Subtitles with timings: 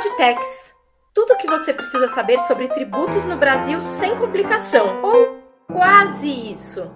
[0.00, 0.72] Podtex.
[1.12, 6.90] Tudo o que você precisa saber sobre tributos no Brasil sem complicação, ou quase isso.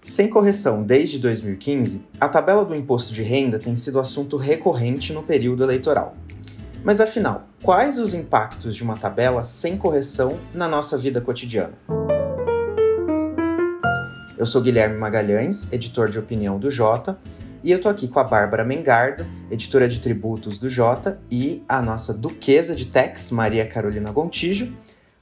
[0.00, 5.22] Sem correção desde 2015, a tabela do imposto de renda tem sido assunto recorrente no
[5.22, 6.16] período eleitoral.
[6.82, 11.74] Mas afinal, quais os impactos de uma tabela sem correção na nossa vida cotidiana?
[14.36, 17.16] Eu sou Guilherme Magalhães, editor de opinião do Jota,
[17.64, 21.80] e eu tô aqui com a Bárbara Mengardo, editora de tributos do Jota, e a
[21.80, 24.74] nossa duquesa de Tex, Maria Carolina Gontijo,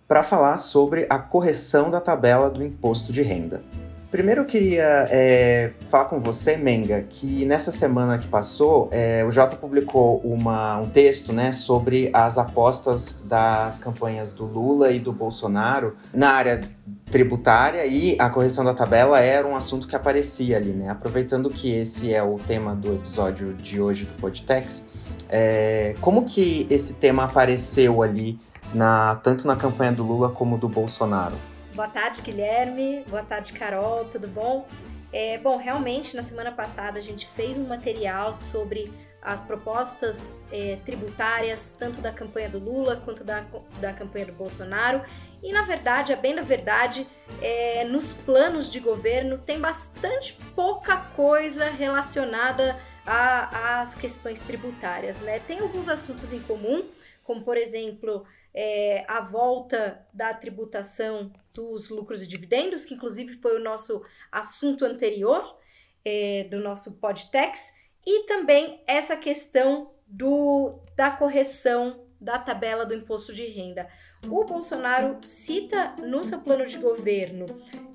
[0.08, 3.62] para falar sobre a correção da tabela do imposto de renda.
[4.10, 9.30] Primeiro eu queria é, falar com você, Menga, que nessa semana que passou, é, o
[9.30, 15.12] Jota publicou uma, um texto né, sobre as apostas das campanhas do Lula e do
[15.12, 16.60] Bolsonaro na área
[17.08, 20.88] tributária e a correção da tabela era um assunto que aparecia ali, né?
[20.88, 24.88] Aproveitando que esse é o tema do episódio de hoje do Podtex,
[25.28, 28.38] é, como que esse tema apareceu ali,
[28.74, 31.49] na, tanto na campanha do Lula como do Bolsonaro?
[31.80, 33.02] Boa tarde, Guilherme.
[33.08, 34.04] Boa tarde, Carol.
[34.04, 34.68] Tudo bom?
[35.10, 40.76] É, bom, realmente, na semana passada a gente fez um material sobre as propostas é,
[40.84, 43.46] tributárias, tanto da campanha do Lula quanto da,
[43.80, 45.02] da campanha do Bolsonaro.
[45.42, 47.08] E, na verdade, a bem na verdade,
[47.40, 55.20] é, nos planos de governo tem bastante pouca coisa relacionada às questões tributárias.
[55.22, 55.38] Né?
[55.38, 56.84] Tem alguns assuntos em comum,
[57.24, 63.56] como, por exemplo, é, a volta da tributação dos lucros e dividendos, que inclusive foi
[63.56, 65.58] o nosso assunto anterior
[66.04, 67.72] é, do nosso podtex,
[68.06, 73.88] e também essa questão do, da correção da tabela do imposto de renda.
[74.28, 77.46] O Bolsonaro cita no seu plano de governo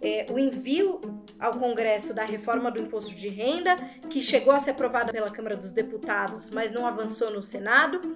[0.01, 0.99] é, o envio
[1.39, 3.75] ao Congresso da reforma do imposto de renda,
[4.09, 8.15] que chegou a ser aprovada pela Câmara dos Deputados, mas não avançou no Senado.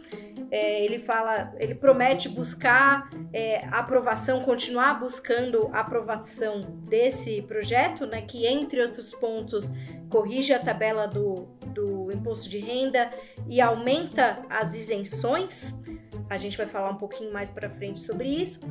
[0.52, 8.45] É, ele fala, ele promete buscar é, aprovação, continuar buscando aprovação desse projeto, né, que
[8.45, 9.71] entre outros pontos
[10.09, 13.09] corrige a tabela do, do imposto de renda
[13.48, 15.80] e aumenta as isenções.
[16.30, 18.62] A gente vai falar um pouquinho mais para frente sobre isso.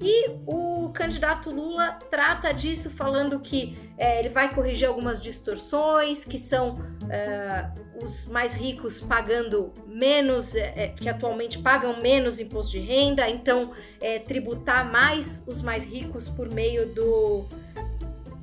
[0.00, 6.38] E o candidato Lula trata disso falando que é, ele vai corrigir algumas distorções, que
[6.38, 6.76] são
[7.10, 7.68] é,
[8.02, 13.72] os mais ricos pagando menos, é, é que atualmente pagam menos imposto de renda, então
[14.00, 17.46] é, tributar mais os mais ricos por meio do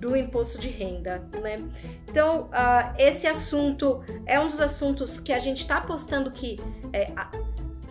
[0.05, 1.55] do imposto de renda, né?
[2.07, 6.59] Então, uh, esse assunto é um dos assuntos que a gente está apostando que
[6.93, 7.11] é,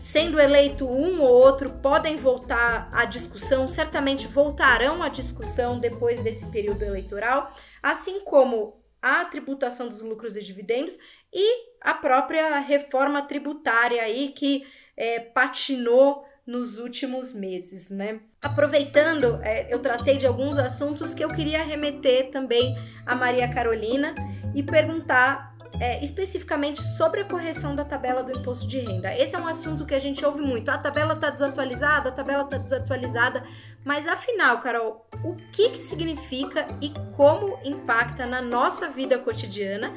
[0.04, 6.44] sendo eleito um ou outro, podem voltar à discussão, certamente voltarão à discussão depois desse
[6.50, 7.50] período eleitoral,
[7.82, 10.98] assim como a tributação dos lucros e dividendos
[11.32, 18.20] e a própria reforma tributária aí que é, patinou nos últimos meses, né?
[18.42, 22.76] Aproveitando, é, eu tratei de alguns assuntos que eu queria remeter também
[23.06, 24.14] a Maria Carolina
[24.54, 29.16] e perguntar é, especificamente sobre a correção da tabela do imposto de renda.
[29.16, 30.68] Esse é um assunto que a gente ouve muito.
[30.68, 33.44] A tabela está desatualizada, a tabela está desatualizada.
[33.84, 39.92] Mas afinal, Carol, o que, que significa e como impacta na nossa vida cotidiana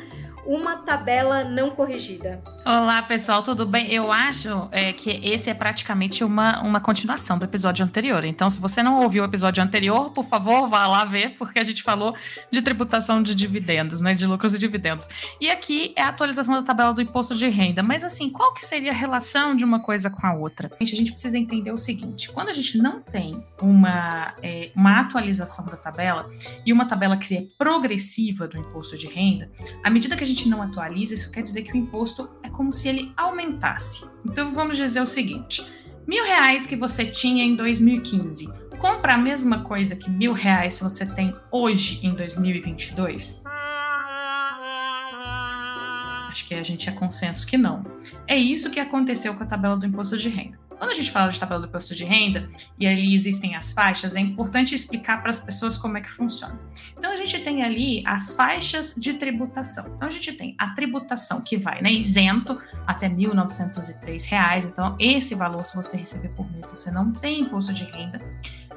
[0.47, 2.41] uma tabela não corrigida.
[2.65, 3.91] Olá, pessoal, tudo bem?
[3.91, 8.23] Eu acho é, que esse é praticamente uma, uma continuação do episódio anterior.
[8.23, 11.63] Então, se você não ouviu o episódio anterior, por favor, vá lá ver, porque a
[11.63, 12.15] gente falou
[12.49, 14.13] de tributação de dividendos, né?
[14.13, 15.07] De lucros e dividendos.
[15.39, 17.83] E aqui é a atualização da tabela do imposto de renda.
[17.83, 20.71] Mas assim, qual que seria a relação de uma coisa com a outra?
[20.79, 25.65] A gente precisa entender o seguinte: quando a gente não tem uma, é, uma atualização
[25.65, 26.29] da tabela
[26.65, 29.49] e uma tabela que é progressiva do imposto de renda,
[29.83, 32.49] à medida que a gente gente não atualiza, isso quer dizer que o imposto é
[32.49, 34.07] como se ele aumentasse.
[34.23, 35.65] Então vamos dizer o seguinte:
[36.05, 40.83] mil reais que você tinha em 2015, compra a mesma coisa que mil reais se
[40.83, 43.41] você tem hoje em 2022?
[46.29, 47.83] Acho que a gente é consenso que não.
[48.27, 50.66] É isso que aconteceu com a tabela do imposto de renda.
[50.77, 52.47] Quando a gente fala de tabela do imposto de renda
[52.79, 56.59] e ali existem as faixas, é importante explicar para as pessoas como é que funciona.
[56.97, 59.85] Então a gente tem ali as faixas de tributação.
[59.95, 64.65] Então a gente tem a tributação que vai, né, isento até 1.903 reais.
[64.65, 68.21] Então esse valor se você receber por mês, você não tem imposto de renda.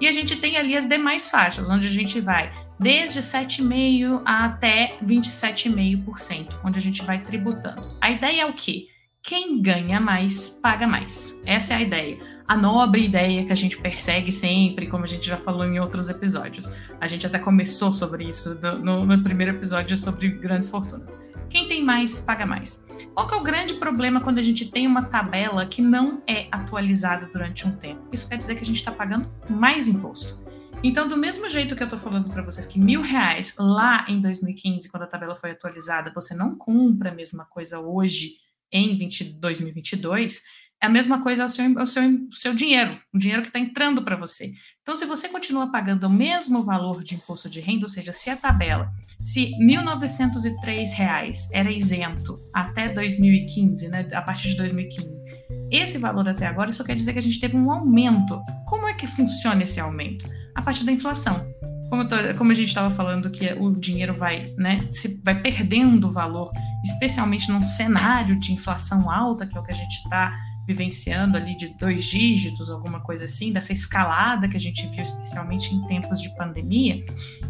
[0.01, 4.97] E a gente tem ali as demais faixas, onde a gente vai desde 7,5% até
[5.05, 7.95] 27,5%, onde a gente vai tributando.
[8.01, 8.89] A ideia é o quê?
[9.23, 11.43] Quem ganha mais paga mais.
[11.47, 12.19] Essa é a ideia.
[12.49, 16.09] A nobre ideia que a gente persegue sempre, como a gente já falou em outros
[16.09, 16.73] episódios.
[17.01, 21.21] A gente até começou sobre isso no, no primeiro episódio sobre grandes fortunas.
[21.49, 22.87] Quem tem mais, paga mais.
[23.15, 26.47] Qual que é o grande problema quando a gente tem uma tabela que não é
[26.51, 28.09] atualizada durante um tempo?
[28.13, 30.41] Isso quer dizer que a gente está pagando mais imposto.
[30.83, 34.21] Então, do mesmo jeito que eu estou falando para vocês que mil reais lá em
[34.21, 38.39] 2015, quando a tabela foi atualizada, você não compra a mesma coisa hoje
[38.73, 40.43] em 20, 2022,
[40.83, 43.59] é a mesma coisa o seu, o seu, o seu dinheiro, o dinheiro que está
[43.59, 44.51] entrando para você.
[44.81, 48.31] Então, se você continua pagando o mesmo valor de imposto de renda, ou seja, se
[48.31, 48.91] a tabela,
[49.23, 55.23] se R$ 1.903 era isento até 2015, né, a partir de 2015,
[55.71, 58.43] esse valor até agora, isso quer dizer que a gente teve um aumento.
[58.67, 60.27] Como é que funciona esse aumento?
[60.55, 61.47] A partir da inflação.
[61.91, 66.11] Como, tô, como a gente estava falando que o dinheiro vai, né, se, vai perdendo
[66.11, 66.53] valor,
[66.85, 70.33] especialmente num cenário de inflação alta, que é o que a gente está
[70.67, 75.75] vivenciando ali de dois dígitos, alguma coisa assim, dessa escalada que a gente viu especialmente
[75.75, 77.05] em tempos de pandemia.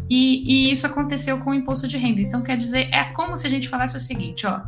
[0.09, 2.21] E, e, isso aconteceu com o imposto de renda.
[2.21, 4.61] Então, quer dizer, é como se a gente falasse o seguinte, ó,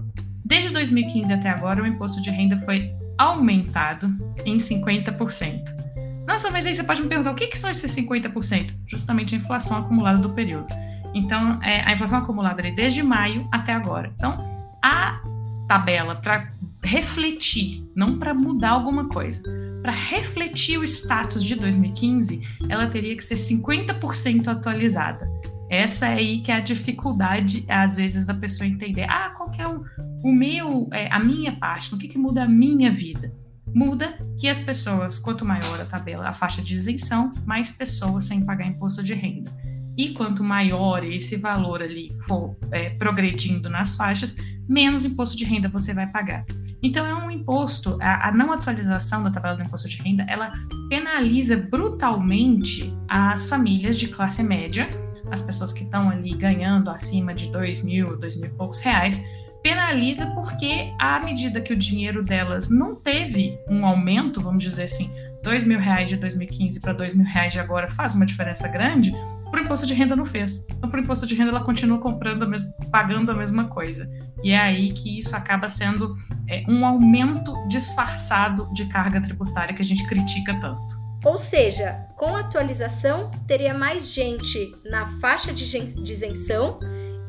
[0.46, 4.08] desde 2015 até agora, o imposto de renda foi aumentado
[4.46, 5.93] em 50%.
[6.28, 8.74] Nossa, mas aí você pode me perguntar, o que, que são esses 50%?
[8.88, 10.68] Justamente a inflação acumulada do período.
[11.14, 14.12] Então, é, a inflação acumulada ali desde maio até agora.
[14.16, 14.38] Então,
[14.82, 15.22] a
[15.68, 16.50] tabela para
[16.84, 19.42] refletir, não para mudar alguma coisa,
[19.82, 25.30] para refletir o status de 2015, ela teria que ser 50% atualizada.
[25.70, 29.06] Essa é aí que é a dificuldade, às vezes, da pessoa entender.
[29.10, 29.84] Ah, qual que é o,
[30.24, 31.92] o meu, é, a minha parte?
[31.92, 33.34] No que, que muda a minha vida?
[33.74, 38.46] Muda que as pessoas, quanto maior a tabela, a faixa de isenção, mais pessoas sem
[38.46, 39.52] pagar imposto de renda.
[39.98, 44.36] E quanto maior esse valor ali for é, progredindo nas faixas,
[44.68, 46.46] menos imposto de renda você vai pagar.
[46.82, 50.54] Então é um imposto, a, a, não atualização da tabela do imposto de renda, ela
[50.90, 54.88] penaliza brutalmente as famílias de classe média,
[55.32, 59.22] as pessoas que estão ali ganhando acima de dois mil, dois mil e poucos reais,
[59.64, 65.10] penaliza porque à medida que o dinheiro delas não teve um aumento, vamos dizer assim,
[65.42, 69.14] dois mil reais de 2015 para dois mil reais de agora faz uma diferença grande,
[69.50, 70.66] para o imposto de renda não fez.
[70.68, 74.10] Então, para o imposto de renda, ela continua comprando, a pagando a mesma coisa.
[74.44, 76.18] E é aí que isso acaba sendo
[76.50, 81.04] é, um aumento disfarçado de carga tributária que a gente critica tanto.
[81.24, 85.64] Ou seja, com a atualização, teria mais gente na faixa de
[86.12, 86.80] isenção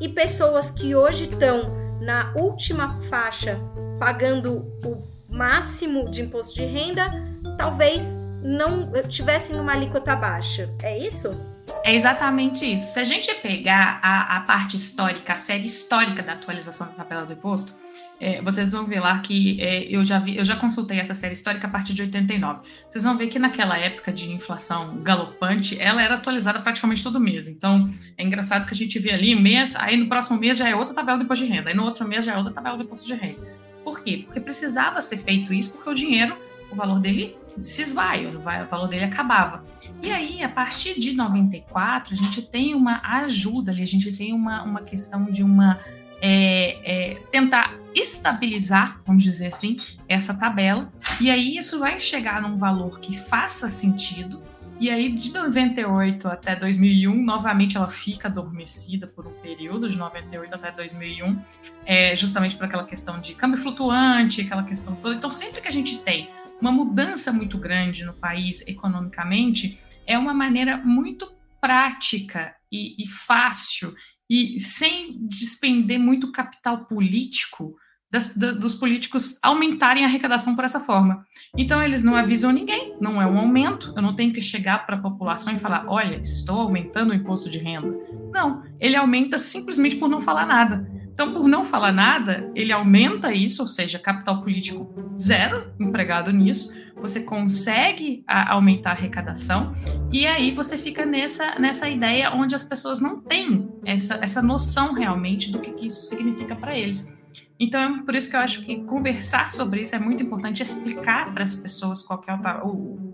[0.01, 3.59] e pessoas que hoje estão na última faixa
[3.99, 7.11] pagando o máximo de imposto de renda,
[7.57, 10.71] talvez não tivessem numa alíquota baixa.
[10.83, 11.35] É isso?
[11.83, 12.93] É exatamente isso.
[12.93, 17.25] Se a gente pegar a, a parte histórica, a série histórica da atualização da tabela
[17.25, 17.73] do imposto,
[18.19, 21.33] é, vocês vão ver lá que é, eu, já vi, eu já consultei essa série
[21.33, 22.61] histórica a partir de 89.
[22.87, 27.47] Vocês vão ver que naquela época de inflação galopante, ela era atualizada praticamente todo mês.
[27.47, 30.75] Então, é engraçado que a gente vê ali mês, aí no próximo mês já é
[30.75, 32.83] outra tabela de imposto de renda, aí no outro mês já é outra tabela de
[32.83, 33.41] imposto de renda.
[33.83, 34.23] Por quê?
[34.25, 36.37] Porque precisava ser feito isso, porque o dinheiro,
[36.71, 39.63] o valor dele se esvai, o valor dele acabava.
[40.03, 44.33] E aí, a partir de 94, a gente tem uma ajuda ali, a gente tem
[44.33, 45.79] uma, uma questão de uma.
[46.21, 49.77] É, é, tentar estabilizar, vamos dizer assim,
[50.07, 54.41] essa tabela, e aí isso vai chegar num valor que faça sentido,
[54.79, 60.53] e aí de 98 até 2001, novamente ela fica adormecida por um período, de 98
[60.53, 61.39] até 2001,
[61.85, 65.15] é, justamente por aquela questão de câmbio flutuante, aquela questão toda.
[65.15, 66.29] Então, sempre que a gente tem
[66.59, 73.95] uma mudança muito grande no país economicamente, é uma maneira muito prática e, e fácil
[74.29, 77.75] e sem despender muito capital político
[78.11, 81.25] das, da, dos políticos aumentarem a arrecadação por essa forma.
[81.57, 84.95] Então eles não avisam ninguém, não é um aumento, eu não tenho que chegar para
[84.95, 87.93] a população e falar, olha, estou aumentando o imposto de renda.
[88.31, 90.89] Não, ele aumenta simplesmente por não falar nada.
[91.15, 96.73] Então, por não falar nada, ele aumenta isso, ou seja, capital político zero empregado nisso.
[96.97, 99.73] Você consegue a, aumentar a arrecadação
[100.11, 104.93] e aí você fica nessa, nessa ideia onde as pessoas não têm essa, essa noção
[104.93, 107.15] realmente do que, que isso significa para eles.
[107.57, 111.33] Então, é por isso que eu acho que conversar sobre isso é muito importante, explicar
[111.33, 112.33] para as pessoas qual é
[112.65, 113.04] o,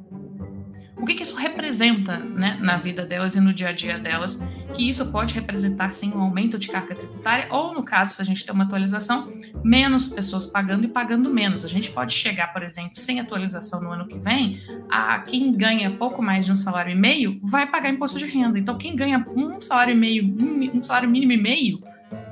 [1.01, 4.47] o que, que isso representa né, na vida delas e no dia a dia delas,
[4.73, 8.25] que isso pode representar sim um aumento de carga tributária, ou no caso, se a
[8.25, 11.65] gente tem uma atualização, menos pessoas pagando e pagando menos.
[11.65, 15.89] A gente pode chegar, por exemplo, sem atualização no ano que vem, a quem ganha
[15.89, 18.59] pouco mais de um salário e meio vai pagar imposto de renda.
[18.59, 20.23] Então, quem ganha um salário e meio,
[20.71, 21.81] um salário mínimo e meio,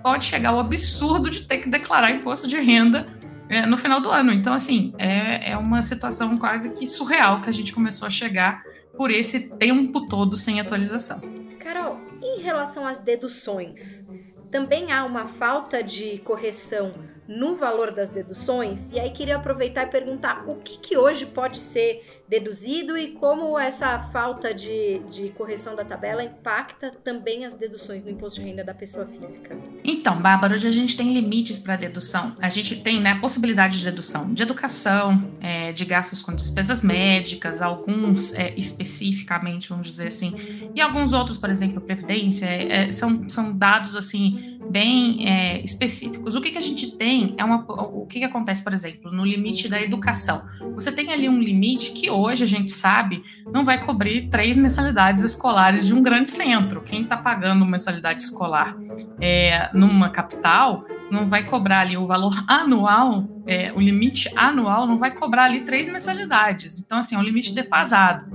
[0.03, 3.07] pode chegar ao absurdo de ter que declarar imposto de renda
[3.49, 4.31] é, no final do ano.
[4.31, 8.63] Então, assim, é, é uma situação quase que surreal que a gente começou a chegar
[8.95, 11.19] por esse tempo todo sem atualização.
[11.59, 14.07] Carol, em relação às deduções,
[14.51, 16.91] também há uma falta de correção
[17.29, 18.91] no valor das deduções.
[18.91, 23.57] E aí queria aproveitar e perguntar o que, que hoje pode ser deduzido e como
[23.57, 28.63] essa falta de, de correção da tabela impacta também as deduções no imposto de renda
[28.63, 29.55] da pessoa física.
[29.83, 32.35] Então, Bárbara, hoje a gente tem limites para dedução.
[32.41, 37.61] A gente tem né, possibilidade de dedução de educação, é, de gastos com despesas médicas,
[37.61, 40.33] alguns é, especificamente, vamos dizer assim,
[40.73, 46.35] e alguns outros, por exemplo, previdência, é, é são, são dados assim bem é, específicos.
[46.35, 49.25] O que, que a gente tem é uma, o que, que acontece, por exemplo, no
[49.25, 50.43] limite da educação.
[50.73, 55.23] Você tem ali um limite que hoje a gente sabe não vai cobrir três mensalidades
[55.23, 56.81] escolares de um grande centro.
[56.81, 58.75] Quem está pagando mensalidade escolar
[59.19, 64.99] é, numa capital não vai cobrar ali o valor anual, é, o limite anual não
[64.99, 66.79] vai cobrar ali três mensalidades.
[66.79, 68.25] Então, assim, é um limite defasado.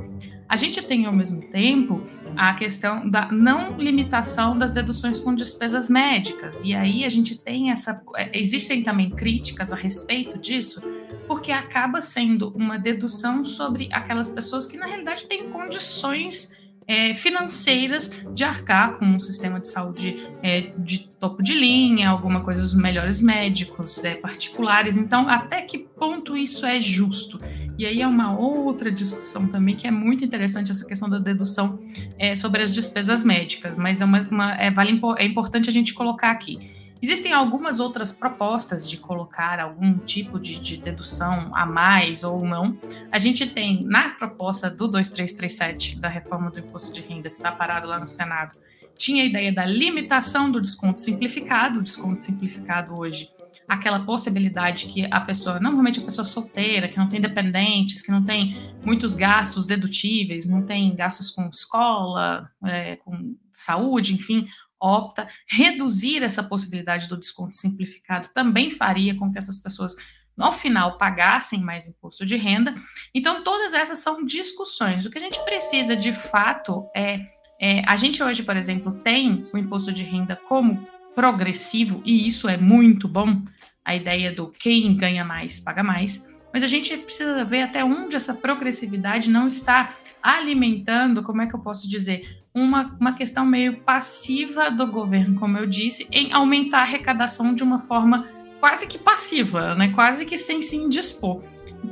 [0.55, 2.07] A gente tem, ao mesmo tempo,
[2.37, 6.63] a questão da não limitação das deduções com despesas médicas.
[6.63, 8.01] E aí a gente tem essa.
[8.15, 10.81] É, existem também críticas a respeito disso,
[11.27, 16.53] porque acaba sendo uma dedução sobre aquelas pessoas que, na realidade, têm condições
[16.87, 22.43] é, financeiras de arcar com um sistema de saúde é, de topo de linha, alguma
[22.43, 24.97] coisa dos melhores médicos é, particulares.
[24.97, 27.41] Então, até que ponto isso é justo?
[27.77, 31.79] E aí é uma outra discussão também que é muito interessante essa questão da dedução
[32.19, 35.93] é, sobre as despesas médicas, mas é, uma, uma é, vale, é importante a gente
[35.93, 36.73] colocar aqui.
[37.03, 42.79] Existem algumas outras propostas de colocar algum tipo de, de, dedução a mais ou não.
[43.13, 47.53] A gente tem na proposta do 2337 da reforma do imposto de renda, que está
[47.53, 48.55] parado lá no Senado,
[48.97, 51.81] tinha a ideia da limitação do desconto simplificado.
[51.81, 53.29] O desconto simplificado hoje
[53.69, 58.25] aquela possibilidade que a pessoa, normalmente a pessoa solteira, que não tem dependentes, que não
[58.25, 64.47] tem muitos gastos dedutíveis, não tem gastos com escola, é, com saúde, enfim,
[64.81, 69.97] opta, reduzir essa possibilidade do desconto simplificado também faria com que essas pessoas
[70.37, 72.75] no final pagassem mais imposto de renda.
[73.15, 75.07] Então, todas essas são discussões.
[75.07, 77.15] O que a gente precisa de fato é,
[77.61, 82.49] é, a gente hoje, por exemplo, tem o imposto de renda como progressivo, e isso
[82.49, 83.43] é muito bom,
[83.85, 88.17] a ideia do quem ganha mais paga mais, mas a gente precisa ver até onde
[88.17, 93.79] essa progressividade não está alimentando, como é que eu posso dizer, uma, uma questão meio
[93.81, 98.29] passiva do governo, como eu disse, em aumentar a arrecadação de uma forma
[98.61, 99.89] quase que passiva, né?
[99.89, 101.43] quase que sem se indispor.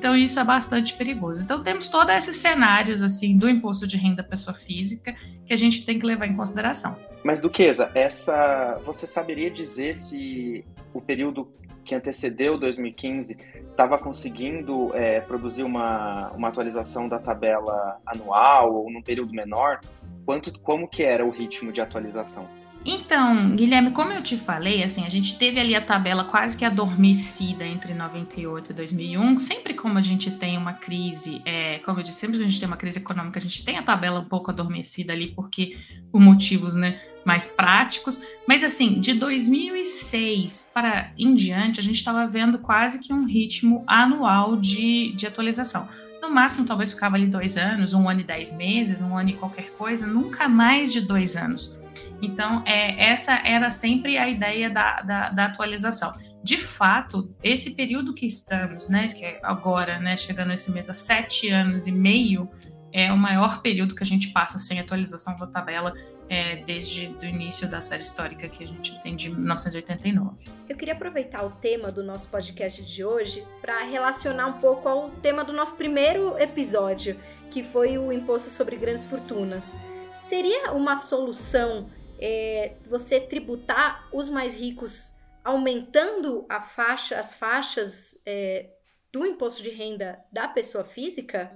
[0.02, 1.44] Então isso é bastante perigoso.
[1.44, 5.14] Então temos todos esses cenários assim do imposto de renda pessoa física
[5.46, 6.98] que a gente tem que levar em consideração.
[7.22, 11.48] Mas Duquesa, essa você saberia dizer se o período
[11.84, 13.38] que antecedeu 2015
[13.70, 19.82] estava conseguindo é, produzir uma, uma atualização da tabela anual ou num período menor?
[20.26, 22.48] Quanto, como que era o ritmo de atualização?
[22.84, 26.64] Então, Guilherme, como eu te falei, assim, a gente teve ali a tabela quase que
[26.64, 29.38] adormecida entre 98 e 2001.
[29.38, 32.58] Sempre como a gente tem uma crise, é, como eu disse, sempre que a gente
[32.58, 35.78] tem uma crise econômica, a gente tem a tabela um pouco adormecida ali, porque
[36.10, 38.20] por motivos, né, mais práticos.
[38.48, 43.84] Mas assim, de 2006 para em diante, a gente estava vendo quase que um ritmo
[43.86, 45.88] anual de, de atualização.
[46.20, 49.32] No máximo, talvez ficava ali dois anos, um ano e dez meses, um ano e
[49.34, 51.81] qualquer coisa, nunca mais de dois anos.
[52.22, 56.14] Então, é, essa era sempre a ideia da, da, da, atualização.
[56.42, 60.94] De fato, esse período que estamos, né, que é agora, né, chegando esse mês a
[60.94, 62.48] sete anos e meio,
[62.92, 65.94] é o maior período que a gente passa sem atualização da tabela
[66.28, 70.48] é, desde o início da série histórica que a gente tem de 1989.
[70.68, 75.10] Eu queria aproveitar o tema do nosso podcast de hoje para relacionar um pouco ao
[75.10, 77.18] tema do nosso primeiro episódio,
[77.50, 79.74] que foi o imposto sobre grandes fortunas.
[80.18, 81.86] Seria uma solução
[82.22, 85.14] é, você tributar os mais ricos
[85.44, 88.70] aumentando a faixa, as faixas é,
[89.12, 91.52] do imposto de renda da pessoa física?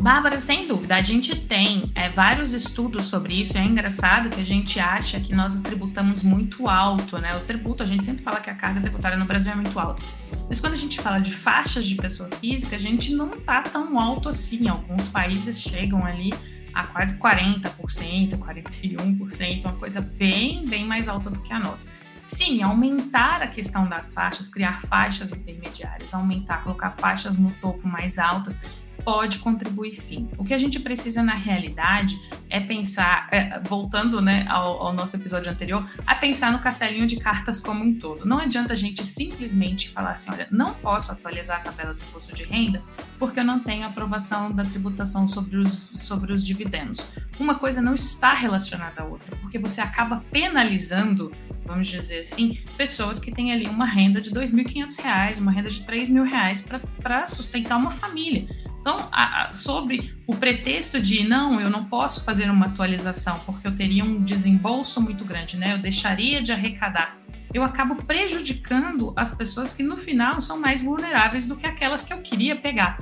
[0.00, 3.56] Bárbara, sem dúvida, a gente tem é, vários estudos sobre isso.
[3.56, 7.36] É engraçado que a gente acha que nós tributamos muito alto, né?
[7.36, 10.02] O tributo, a gente sempre fala que a carga tributária no Brasil é muito alta.
[10.48, 13.98] Mas quando a gente fala de faixas de pessoa física, a gente não tá tão
[13.98, 14.68] alto assim.
[14.68, 16.32] Alguns países chegam ali
[16.74, 21.90] a quase 40%, 41%, uma coisa bem, bem mais alta do que a nossa.
[22.26, 28.18] Sim, aumentar a questão das faixas, criar faixas intermediárias, aumentar, colocar faixas no topo mais
[28.18, 28.62] altas,
[29.04, 30.28] pode contribuir sim.
[30.36, 32.18] O que a gente precisa na realidade
[32.50, 37.16] é pensar, é, voltando né, ao, ao, nosso episódio anterior, a pensar no castelinho de
[37.16, 38.26] cartas como um todo.
[38.26, 42.34] Não adianta a gente simplesmente falar assim: olha, não posso atualizar a tabela do imposto
[42.34, 42.82] de renda
[43.18, 47.04] porque eu não tenho aprovação da tributação sobre os, sobre os dividendos.
[47.38, 51.32] Uma coisa não está relacionada à outra, porque você acaba penalizando,
[51.64, 55.80] vamos dizer assim, pessoas que têm ali uma renda de R$ 2.500, uma renda de
[55.82, 58.46] R$ 3.000 para sustentar uma família.
[58.80, 63.66] Então, a, a, sobre o pretexto de não, eu não posso fazer uma atualização porque
[63.66, 65.74] eu teria um desembolso muito grande, né?
[65.74, 67.18] Eu deixaria de arrecadar.
[67.52, 72.12] Eu acabo prejudicando as pessoas que no final são mais vulneráveis do que aquelas que
[72.12, 72.98] eu queria pegar.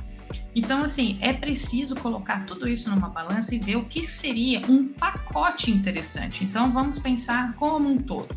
[0.54, 4.88] Então, assim, é preciso colocar tudo isso numa balança e ver o que seria um
[4.88, 6.44] pacote interessante.
[6.44, 8.34] Então, vamos pensar como um todo.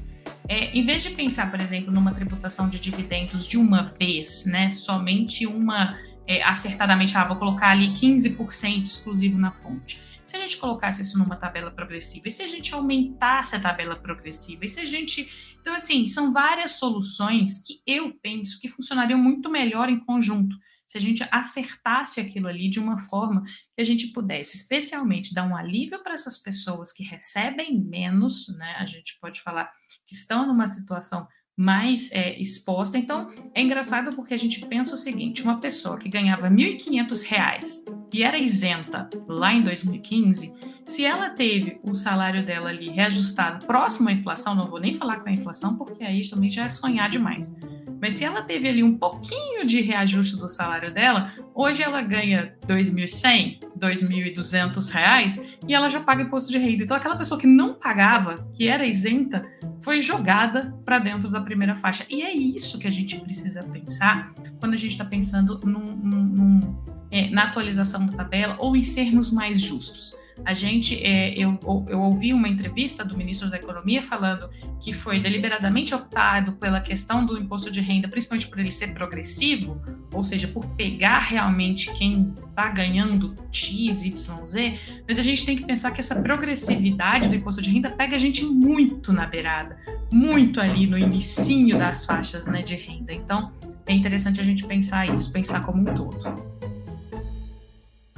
[0.47, 4.69] É, em vez de pensar, por exemplo, numa tributação de dividendos de uma vez, né,
[4.69, 5.95] somente uma
[6.29, 9.99] é, acertadamente, ah, vou colocar ali 15% exclusivo na fonte.
[10.23, 13.95] Se a gente colocasse isso numa tabela progressiva, e se a gente aumentasse a tabela
[13.95, 15.27] progressiva, e se a gente.
[15.59, 20.55] Então, assim, são várias soluções que eu penso que funcionariam muito melhor em conjunto
[20.87, 25.47] se a gente acertasse aquilo ali de uma forma que a gente pudesse, especialmente, dar
[25.47, 28.75] um alívio para essas pessoas que recebem menos, né?
[28.77, 29.71] A gente pode falar
[30.05, 31.27] que estão numa situação
[31.59, 32.97] mais é, exposta.
[32.97, 37.83] Então, é engraçado porque a gente pensa o seguinte: uma pessoa que ganhava R$ 1.500
[38.13, 44.07] e era isenta lá em 2015, se ela teve o salário dela ali reajustado próximo
[44.07, 47.09] à inflação, não vou nem falar com a inflação, porque aí também já é sonhar
[47.09, 47.57] demais.
[48.01, 52.55] Mas se ela teve ali um pouquinho de reajuste do salário dela, hoje ela ganha
[52.67, 56.83] R$ 2.100, 2.200 reais e ela já paga imposto de renda.
[56.83, 59.45] Então aquela pessoa que não pagava, que era isenta,
[59.81, 62.05] foi jogada para dentro da primeira faixa.
[62.09, 66.23] E é isso que a gente precisa pensar quando a gente está pensando num, num,
[66.23, 70.15] num, é, na atualização da tabela ou em sermos mais justos.
[70.45, 75.19] A gente, é, eu, eu ouvi uma entrevista do ministro da Economia falando que foi
[75.19, 79.81] deliberadamente optado pela questão do imposto de renda, principalmente por ele ser progressivo,
[80.13, 85.55] ou seja, por pegar realmente quem está ganhando X, Y, Z, mas a gente tem
[85.55, 89.77] que pensar que essa progressividade do imposto de renda pega a gente muito na beirada,
[90.11, 93.13] muito ali no inicinho das faixas né, de renda.
[93.13, 93.51] Então,
[93.85, 96.59] é interessante a gente pensar isso, pensar como um todo.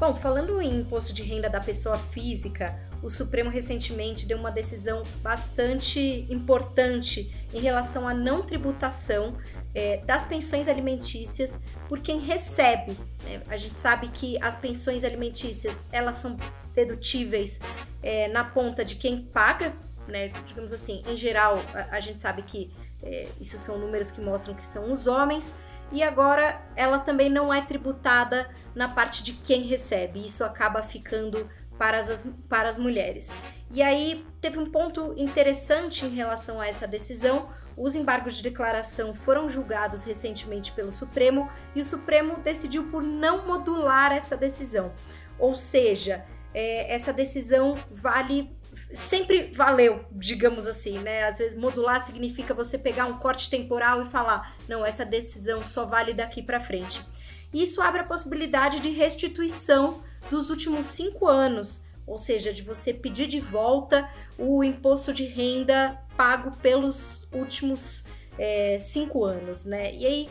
[0.02, 5.04] Bom, falando em imposto de renda da pessoa física, o Supremo recentemente deu uma decisão
[5.22, 9.38] bastante importante em relação à não tributação
[9.76, 12.98] é, das pensões alimentícias por quem recebe.
[13.24, 13.44] Né?
[13.48, 16.36] A gente sabe que as pensões alimentícias elas são
[16.74, 17.60] dedutíveis
[18.02, 19.72] é, na ponta de quem paga,
[20.08, 20.30] né?
[20.48, 22.72] digamos assim, em geral a, a gente sabe que
[23.04, 25.54] é, isso são números que mostram que são os homens
[25.92, 30.24] e agora ela também não é tributada na parte de quem recebe.
[30.24, 33.32] Isso acaba ficando para as, para as mulheres.
[33.72, 37.50] E aí teve um ponto interessante em relação a essa decisão.
[37.76, 43.48] Os embargos de declaração foram julgados recentemente pelo Supremo e o Supremo decidiu por não
[43.48, 44.92] modular essa decisão.
[45.40, 46.24] Ou seja,
[46.54, 48.56] é, essa decisão vale
[48.94, 51.26] sempre valeu, digamos assim, né?
[51.26, 55.86] Às vezes modular significa você pegar um corte temporal e falar, não, essa decisão só
[55.86, 57.06] vale daqui para frente.
[57.54, 63.28] Isso abre a possibilidade de restituição dos últimos cinco anos, ou seja, de você pedir
[63.28, 68.04] de volta o imposto de renda pago pelos últimos
[68.38, 69.94] é, cinco anos, né?
[69.94, 70.30] E aí,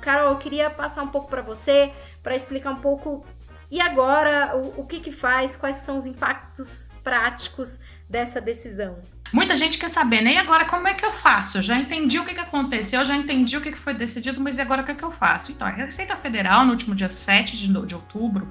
[0.00, 3.24] Carol, eu queria passar um pouco para você, para explicar um pouco
[3.70, 5.56] e agora, o, o que que faz?
[5.56, 8.98] Quais são os impactos práticos dessa decisão?
[9.32, 10.34] Muita gente quer saber, né?
[10.34, 11.58] E agora como é que eu faço?
[11.58, 14.58] Eu já entendi o que, que aconteceu, já entendi o que, que foi decidido, mas
[14.58, 15.50] e agora o que, que eu faço?
[15.50, 18.48] Então, a Receita Federal, no último dia 7 de, de outubro,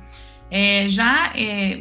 [0.51, 1.79] é, já, é,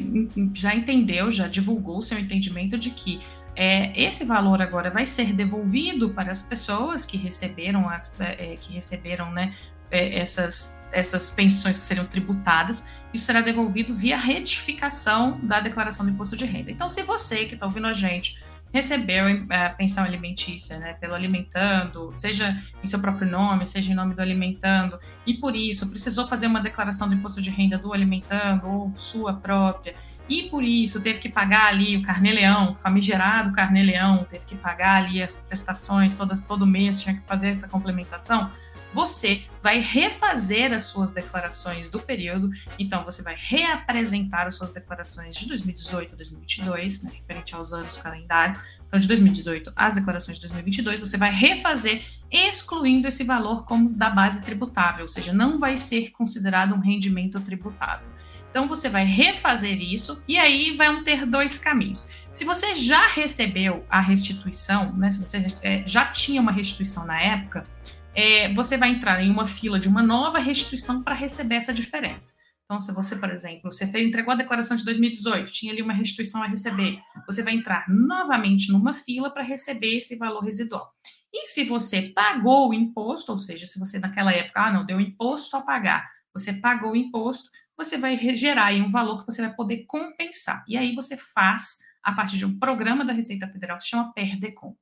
[0.53, 3.21] já entendeu, já divulgou seu entendimento de que
[3.57, 8.73] é, esse valor agora vai ser devolvido para as pessoas que receberam as é, que
[8.73, 9.55] receberam né,
[9.95, 16.11] é, essas, essas pensões que seriam tributadas, isso será devolvido via retificação da declaração do
[16.11, 16.73] imposto de renda.
[16.73, 22.11] Então, se você que está ouvindo a gente recebeu a pensão alimentícia, né, pelo alimentando,
[22.11, 26.49] seja em seu próprio nome, seja em nome do alimentando, e por isso precisou fazer
[26.49, 29.95] uma declaração do imposto de renda do alimentando ou sua própria,
[30.29, 35.23] e por isso teve que pagar ali o carnê-leão, famigerado carnê-leão, teve que pagar ali
[35.23, 38.51] as prestações todas, todo mês, tinha que fazer essa complementação,
[38.95, 42.51] você vai refazer as suas declarações do período.
[42.79, 48.59] Então, você vai reapresentar as suas declarações de 2018 2022, né, referente aos anos calendário.
[48.87, 54.09] Então, de 2018 as declarações de 2022, você vai refazer, excluindo esse valor como da
[54.09, 58.15] base tributável, ou seja, não vai ser considerado um rendimento tributável.
[58.55, 62.09] Então você vai refazer isso e aí vão ter dois caminhos.
[62.31, 67.21] Se você já recebeu a restituição, né, se você é, já tinha uma restituição na
[67.21, 67.67] época,
[68.15, 72.35] é, você vai entrar em uma fila de uma nova restituição para receber essa diferença.
[72.65, 76.43] Então, se você, por exemplo, você entregou a declaração de 2018, tinha ali uma restituição
[76.43, 80.91] a receber, você vai entrar novamente numa fila para receber esse valor residual.
[81.33, 85.01] E se você pagou o imposto, ou seja, se você naquela época, ah, não, deu
[85.01, 89.43] imposto a pagar, você pagou o imposto, você vai gerar aí um valor que você
[89.43, 90.65] vai poder compensar.
[90.69, 94.13] E aí você faz a partir de um programa da Receita Federal que se chama
[94.13, 94.77] Perdecomp.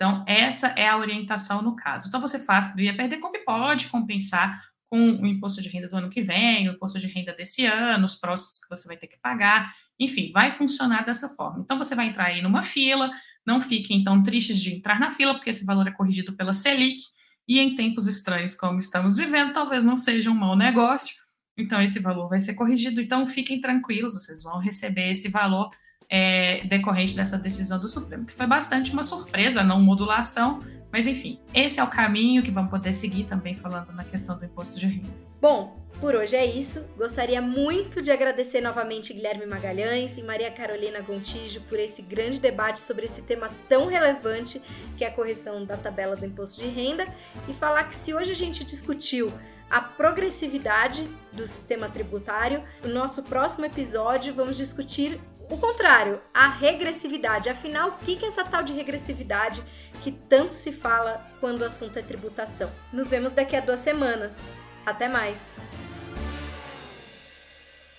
[0.00, 2.08] Então, essa é a orientação no caso.
[2.08, 4.58] Então, você faz via Perdecomp, pode compensar
[4.88, 8.06] com o imposto de renda do ano que vem, o imposto de renda desse ano,
[8.06, 11.60] os próximos que você vai ter que pagar, enfim, vai funcionar dessa forma.
[11.60, 13.10] Então, você vai entrar aí numa fila,
[13.46, 17.02] não fiquem então tristes de entrar na fila, porque esse valor é corrigido pela Selic,
[17.46, 21.14] e em tempos estranhos como estamos vivendo, talvez não seja um mau negócio,
[21.58, 23.02] então, esse valor vai ser corrigido.
[23.02, 25.68] Então, fiquem tranquilos, vocês vão receber esse valor
[26.10, 30.58] é, decorrente dessa decisão do Supremo, que foi bastante uma surpresa, não modulação,
[30.92, 34.44] mas enfim, esse é o caminho que vamos poder seguir também falando na questão do
[34.44, 35.08] imposto de renda.
[35.40, 36.84] Bom, por hoje é isso.
[36.96, 42.80] Gostaria muito de agradecer novamente Guilherme Magalhães e Maria Carolina Gontijo por esse grande debate
[42.80, 44.60] sobre esse tema tão relevante
[44.98, 47.06] que é a correção da tabela do imposto de renda
[47.46, 49.32] e falar que se hoje a gente discutiu
[49.70, 52.64] a progressividade do sistema tributário.
[52.82, 57.48] No nosso próximo episódio, vamos discutir o contrário, a regressividade.
[57.48, 59.62] Afinal, o que é essa tal de regressividade
[60.00, 62.70] que tanto se fala quando o assunto é tributação?
[62.92, 64.38] Nos vemos daqui a duas semanas.
[64.86, 65.56] Até mais!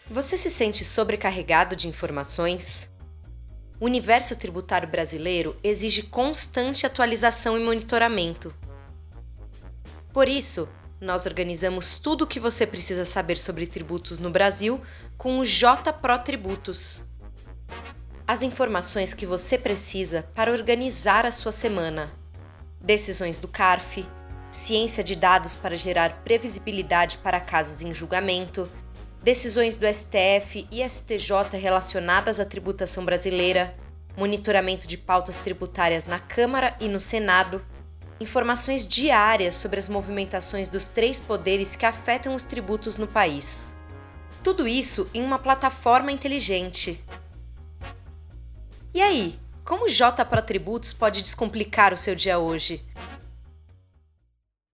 [0.09, 2.91] Você se sente sobrecarregado de informações?
[3.79, 8.53] O universo tributário brasileiro exige constante atualização e monitoramento.
[10.13, 14.79] Por isso, nós organizamos tudo o que você precisa saber sobre tributos no Brasil
[15.17, 17.10] com o J Pro Tributos.
[18.27, 22.11] As informações que você precisa para organizar a sua semana.
[22.79, 24.05] Decisões do CARF,
[24.49, 28.69] ciência de dados para gerar previsibilidade para casos em julgamento,
[29.23, 33.75] decisões do STF e STJ relacionadas à tributação brasileira,
[34.17, 37.63] monitoramento de pautas tributárias na Câmara e no Senado
[38.19, 43.75] informações diárias sobre as movimentações dos três poderes que afetam os tributos no país.
[44.43, 47.03] Tudo isso em uma plataforma inteligente.
[48.93, 52.83] E aí, como J para Tributos pode descomplicar o seu dia hoje?